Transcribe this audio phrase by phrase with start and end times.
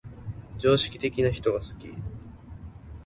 [0.57, 1.93] 常識的な人が好き